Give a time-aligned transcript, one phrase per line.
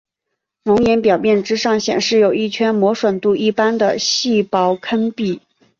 [0.63, 5.39] 熔岩表面之上显示有一圈磨损度一般的细薄坑壁。